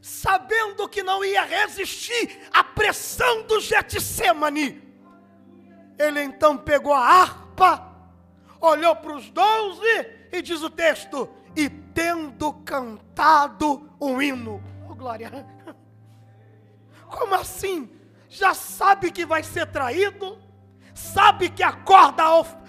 [0.01, 4.83] sabendo que não ia resistir à pressão do Getsemane,
[5.99, 7.97] ele então pegou a harpa,
[8.61, 15.47] olhou para os doze e diz o texto: e tendo cantado um hino, oh glória,
[17.09, 17.91] como assim?
[18.29, 20.39] Já sabe que vai ser traído?
[20.99, 22.25] Sabe que a corda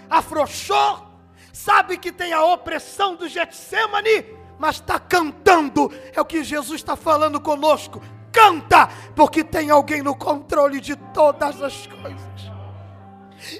[0.08, 1.06] afrouxou,
[1.52, 4.24] sabe que tem a opressão do Getsemane,
[4.58, 8.00] mas está cantando, é o que Jesus está falando conosco.
[8.32, 12.20] Canta, porque tem alguém no controle de todas as coisas.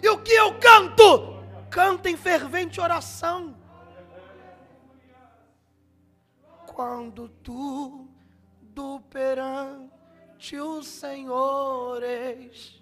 [0.01, 1.43] E o que eu canto?
[1.69, 3.57] Canta em fervente oração.
[6.67, 12.80] Quando tudo perante o Senhor és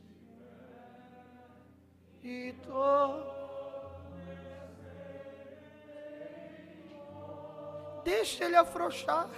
[8.05, 9.29] Deixa ele afrouxar.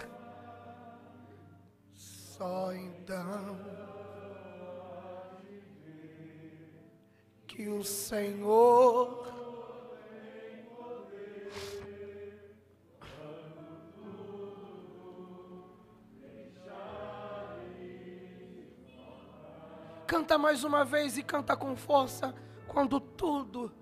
[1.94, 3.58] Só então
[7.46, 9.28] que o Senhor
[20.06, 22.34] Canta mais uma vez e canta com força
[22.70, 23.72] quando tudo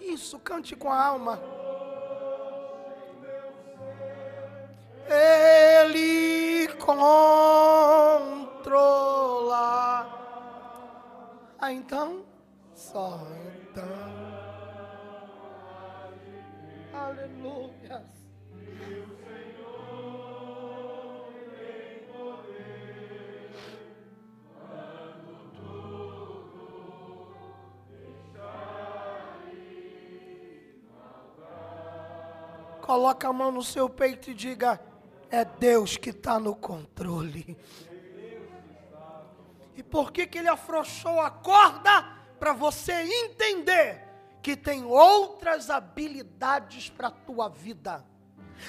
[0.00, 1.38] Isso, cante com a alma.
[5.06, 7.28] Ele controla.
[11.58, 12.24] Ah, então,
[12.74, 13.20] só
[13.70, 14.17] então.
[17.08, 18.04] Aleluia.
[32.82, 34.78] Coloca a mão no seu peito e diga:
[35.30, 37.56] É Deus que está no controle.
[39.74, 42.18] E por que, que ele afrouxou a corda?
[42.38, 44.07] Para você entender
[44.48, 48.02] que tem outras habilidades para a tua vida.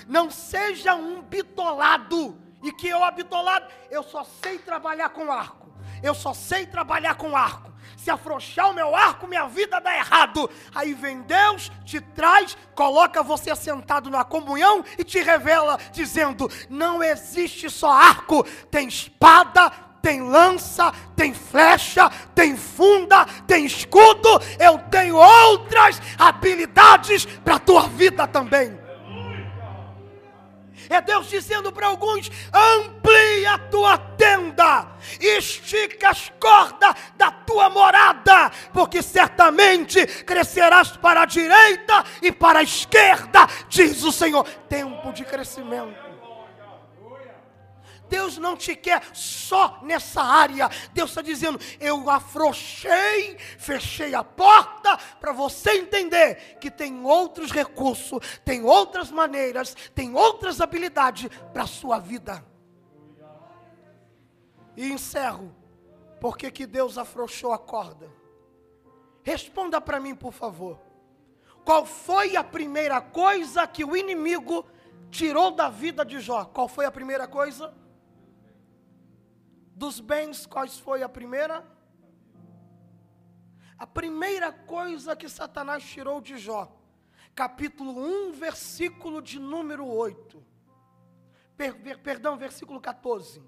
[0.09, 2.37] Não seja um bitolado.
[2.61, 5.73] E que eu, bitolado, eu só sei trabalhar com arco.
[6.03, 7.71] Eu só sei trabalhar com arco.
[7.95, 10.49] Se afrouxar o meu arco, minha vida dá errado.
[10.75, 17.01] Aí vem Deus, te traz, coloca você sentado na comunhão e te revela, dizendo: não
[17.01, 19.71] existe só arco, tem espada,
[20.01, 24.29] tem lança, tem flecha, tem funda, tem escudo.
[24.59, 28.79] Eu tenho outras habilidades para a tua vida também.
[30.89, 34.87] É Deus dizendo para alguns: amplie a tua tenda,
[35.19, 42.63] estica as cordas da tua morada, porque certamente crescerás para a direita e para a
[42.63, 44.43] esquerda, diz o Senhor.
[44.67, 46.08] Tempo de crescimento.
[48.09, 50.69] Deus não te quer só nessa área.
[50.91, 58.19] Deus está dizendo: eu afrouxei, fechei a porta para você entender que tem outros recursos,
[58.43, 62.43] tem outras maneiras, tem outras habilidades para a sua vida.
[64.75, 65.55] E encerro.
[66.19, 68.11] Por que, que Deus afrouxou a corda?
[69.23, 70.79] Responda para mim, por favor.
[71.63, 74.65] Qual foi a primeira coisa que o inimigo
[75.11, 76.45] tirou da vida de Jó?
[76.45, 77.73] Qual foi a primeira coisa?
[79.79, 81.65] Dos bens, quais foi a primeira?
[83.77, 86.69] A primeira coisa que Satanás tirou de Jó,
[87.33, 90.45] capítulo 1, versículo de número 8.
[91.55, 93.41] Per, per, perdão, versículo 14.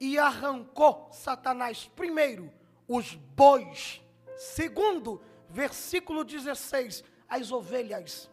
[0.00, 2.50] E arrancou Satanás, primeiro,
[2.88, 4.00] os bois.
[4.38, 5.20] Segundo,
[5.50, 8.30] versículo 16, as ovelhas.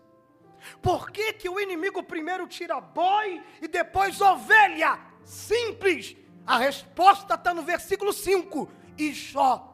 [0.82, 4.97] Por que, que o inimigo primeiro tira boi e depois ovelha?
[5.26, 6.16] Simples
[6.46, 8.70] a resposta está no versículo 5.
[8.98, 9.72] E Jó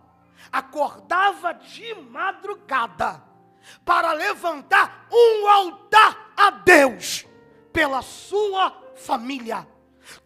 [0.52, 3.24] acordava de madrugada
[3.84, 7.26] para levantar um altar a Deus
[7.74, 9.68] pela sua família.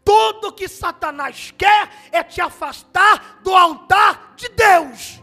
[0.03, 5.21] Tudo que Satanás quer é te afastar do altar de Deus.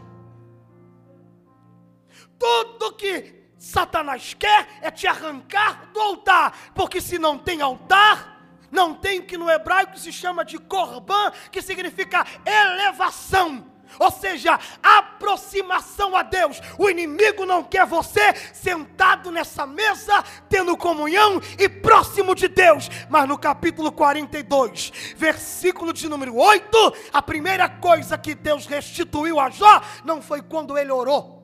[2.37, 8.38] Tudo que Satanás quer é te arrancar do altar, porque se não tem altar,
[8.71, 13.79] não tem o que no hebraico se chama de korban, que significa elevação.
[13.97, 16.61] Ou seja, aproximação a Deus.
[16.77, 22.89] O inimigo não quer você sentado nessa mesa, tendo comunhão e próximo de Deus.
[23.09, 29.49] Mas no capítulo 42, versículo de número 8, a primeira coisa que Deus restituiu a
[29.49, 31.39] Jó não foi quando ele orou.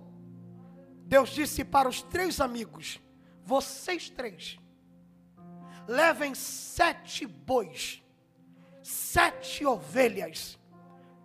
[1.07, 2.99] Deus disse para os três amigos:
[3.43, 4.59] Vocês três
[5.87, 8.03] levem sete bois,
[8.81, 10.59] sete ovelhas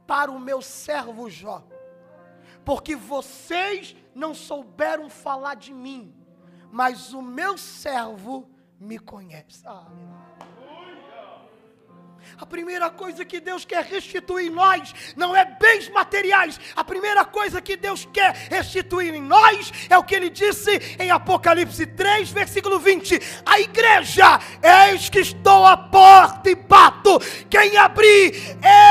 [0.06, 1.64] para o meu servo Jó,
[2.64, 6.14] porque vocês não souberam falar de mim,
[6.70, 8.48] mas o meu servo
[8.78, 9.62] me conhece.
[9.66, 9.88] Ah,
[12.40, 16.58] a primeira coisa que Deus quer restituir em nós não é bens materiais.
[16.74, 21.10] A primeira coisa que Deus quer restituir em nós é o que ele disse em
[21.10, 24.40] Apocalipse 3, versículo 20: A igreja,
[24.88, 27.18] eis que estou à porta e bato.
[27.50, 28.32] Quem abrir,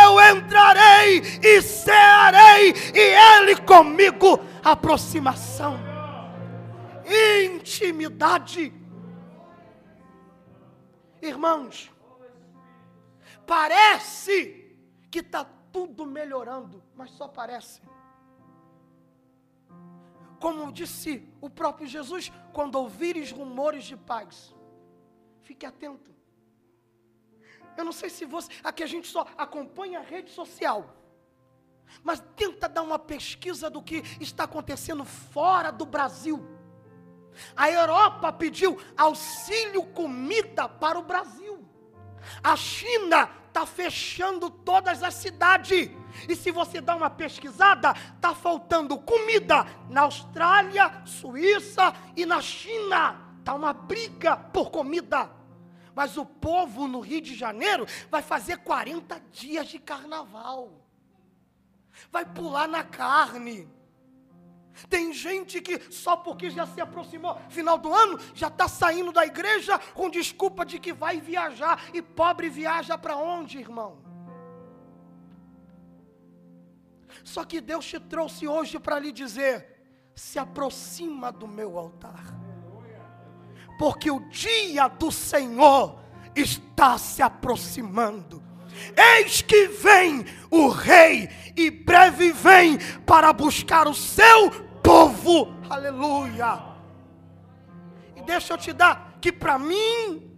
[0.06, 4.39] eu entrarei e cearei, e ele comigo.
[4.64, 5.80] Aproximação,
[7.47, 8.72] intimidade.
[11.20, 11.89] Irmãos,
[13.50, 14.78] Parece
[15.10, 17.82] que está tudo melhorando, mas só parece.
[20.39, 24.56] Como disse o próprio Jesus, quando ouvires rumores de paz,
[25.41, 26.14] fique atento.
[27.76, 30.95] Eu não sei se você, aqui a gente só acompanha a rede social,
[32.04, 36.39] mas tenta dar uma pesquisa do que está acontecendo fora do Brasil.
[37.56, 41.49] A Europa pediu auxílio comida para o Brasil.
[42.43, 45.89] A China está fechando todas as cidades.
[46.28, 53.20] E se você dá uma pesquisada, está faltando comida na Austrália, Suíça e na China.
[53.39, 55.30] Está uma briga por comida.
[55.95, 60.72] Mas o povo no Rio de Janeiro vai fazer 40 dias de carnaval.
[62.11, 63.67] Vai pular na carne
[64.88, 69.25] tem gente que só porque já se aproximou final do ano, já está saindo da
[69.25, 71.84] igreja com desculpa de que vai viajar.
[71.93, 73.97] E pobre viaja para onde, irmão?
[77.23, 79.80] Só que Deus te trouxe hoje para lhe dizer:
[80.15, 82.36] se aproxima do meu altar,
[83.77, 85.99] porque o dia do Senhor
[86.36, 88.43] está se aproximando.
[88.95, 95.53] Eis que vem o rei, e breve vem para buscar o seu povo.
[95.69, 96.63] Aleluia.
[98.15, 100.35] E deixa eu te dar que para mim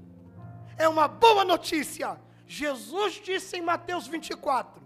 [0.78, 2.20] é uma boa notícia.
[2.46, 4.82] Jesus disse em Mateus 24: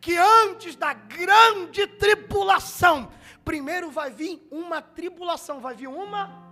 [0.00, 3.12] que antes da grande tribulação,
[3.44, 6.50] primeiro vai vir uma tribulação, vai vir uma.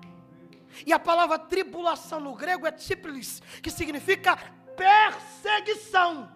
[0.85, 4.37] E a palavra tribulação no grego é tiplis, que significa
[4.77, 6.31] perseguição.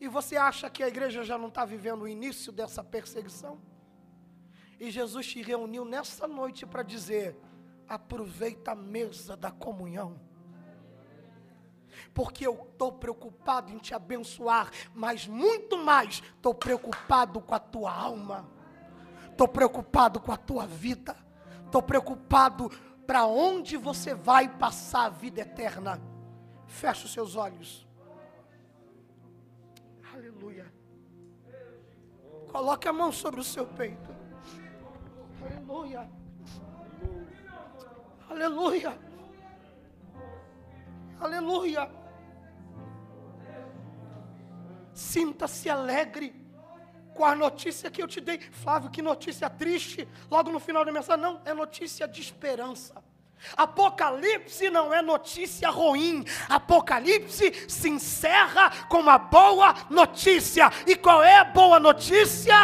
[0.00, 3.60] E você acha que a igreja já não está vivendo o início dessa perseguição?
[4.78, 7.36] E Jesus te reuniu nessa noite para dizer:
[7.88, 10.20] aproveita a mesa da comunhão.
[12.14, 17.92] Porque eu estou preocupado em te abençoar, mas muito mais estou preocupado com a tua
[17.92, 18.48] alma,
[19.30, 21.16] estou preocupado com a tua vida,
[21.64, 22.70] estou preocupado
[23.06, 26.00] para onde você vai passar a vida eterna.
[26.66, 27.88] Feche os seus olhos.
[30.12, 30.72] Aleluia.
[32.52, 34.07] Coloque a mão sobre o seu peito.
[35.48, 36.08] Aleluia.
[38.28, 38.98] Aleluia.
[41.20, 41.90] Aleluia.
[44.92, 46.34] Sinta-se alegre
[47.14, 48.38] com a notícia que eu te dei.
[48.38, 50.06] Flávio, que notícia triste.
[50.30, 53.02] Logo no final da mensagem, não, é notícia de esperança.
[53.56, 56.24] Apocalipse não é notícia ruim.
[56.48, 60.70] Apocalipse se encerra com uma boa notícia.
[60.86, 62.54] E qual é a boa notícia?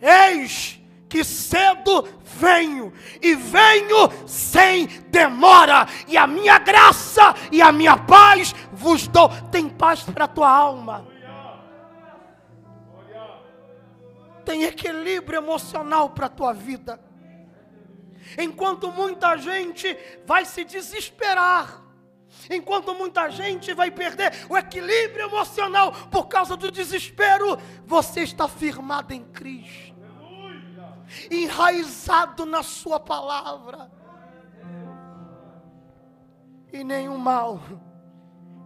[0.00, 0.83] Eis
[1.14, 2.92] que cedo venho,
[3.22, 9.28] e venho sem demora, e a minha graça e a minha paz vos dou.
[9.52, 11.06] Tem paz para a tua alma.
[14.44, 16.98] Tem equilíbrio emocional para a tua vida.
[18.36, 19.96] Enquanto muita gente
[20.26, 21.80] vai se desesperar,
[22.50, 27.56] enquanto muita gente vai perder o equilíbrio emocional por causa do desespero,
[27.86, 29.93] você está firmado em Cristo
[31.30, 33.90] enraizado na Sua palavra.
[36.72, 37.60] E nenhum mal,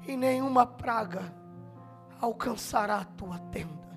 [0.07, 1.35] e nenhuma praga
[2.21, 3.89] alcançará a tua tenda.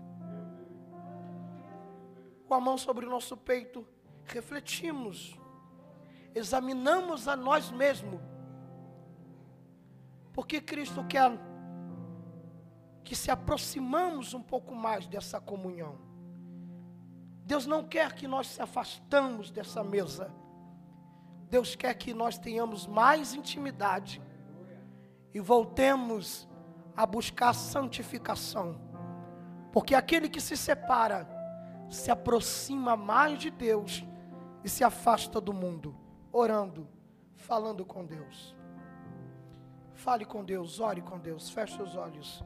[2.45, 3.87] Com a mão sobre o nosso peito,
[4.25, 5.39] refletimos,
[6.35, 8.19] examinamos a nós mesmos.
[10.33, 11.31] Porque Cristo quer
[13.03, 16.10] que se aproximamos um pouco mais dessa comunhão.
[17.43, 20.33] Deus não quer que nós se afastamos dessa mesa.
[21.49, 24.21] Deus quer que nós tenhamos mais intimidade
[25.33, 26.47] e voltemos
[26.95, 28.79] a buscar santificação.
[29.71, 31.27] Porque aquele que se separa
[31.89, 34.05] se aproxima mais de Deus
[34.63, 35.95] e se afasta do mundo,
[36.31, 36.87] orando,
[37.35, 38.55] falando com Deus.
[39.93, 42.43] Fale com Deus, ore com Deus, feche os olhos.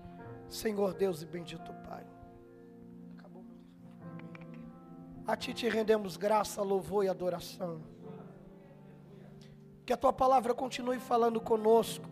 [0.49, 2.14] Senhor Deus e bendito Pai.
[5.27, 7.81] A ti te rendemos graça, louvor e adoração.
[9.85, 12.09] Que a tua palavra continue falando conosco,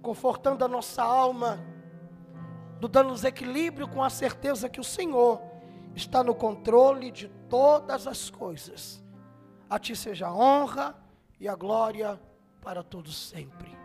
[0.00, 1.60] confortando a nossa alma,
[2.80, 5.40] dando-nos equilíbrio com a certeza que o Senhor
[5.94, 9.02] está no controle de todas as coisas.
[9.70, 10.96] A ti seja a honra
[11.38, 12.20] e a glória
[12.60, 13.81] para todos sempre.